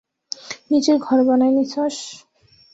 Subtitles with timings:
[0.71, 1.95] নিজের ঘর বানায় নিছোস?